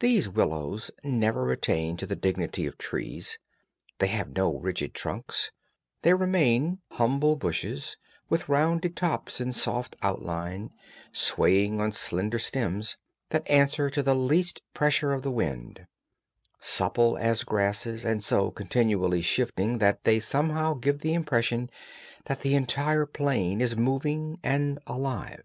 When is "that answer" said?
13.28-13.88